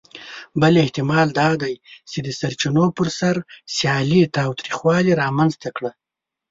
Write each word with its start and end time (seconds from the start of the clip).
بل 0.61 0.73
احتمال 0.83 1.27
دا 1.39 1.49
دی، 1.61 1.73
چې 2.11 2.17
د 2.25 2.27
سرچینو 2.39 2.85
پر 2.97 3.07
سر 3.19 3.35
سیالي 3.75 4.21
تاوتریخوالي 4.37 5.13
رامنځ 5.21 5.53
ته 5.63 5.69
کړه. 5.75 5.91